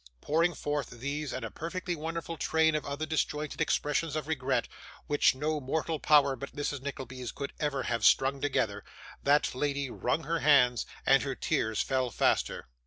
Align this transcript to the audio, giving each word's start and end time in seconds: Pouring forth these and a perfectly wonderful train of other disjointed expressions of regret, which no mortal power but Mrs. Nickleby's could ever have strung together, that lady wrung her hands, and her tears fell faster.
Pouring 0.19 0.55
forth 0.55 0.89
these 0.89 1.31
and 1.31 1.45
a 1.45 1.51
perfectly 1.51 1.95
wonderful 1.95 2.35
train 2.35 2.73
of 2.73 2.83
other 2.87 3.05
disjointed 3.05 3.61
expressions 3.61 4.15
of 4.15 4.27
regret, 4.27 4.67
which 5.05 5.35
no 5.35 5.59
mortal 5.59 5.99
power 5.99 6.35
but 6.35 6.55
Mrs. 6.55 6.81
Nickleby's 6.81 7.31
could 7.31 7.53
ever 7.59 7.83
have 7.83 8.03
strung 8.03 8.41
together, 8.41 8.83
that 9.21 9.53
lady 9.53 9.91
wrung 9.91 10.23
her 10.23 10.39
hands, 10.39 10.87
and 11.05 11.21
her 11.21 11.35
tears 11.35 11.81
fell 11.81 12.09
faster. 12.09 12.67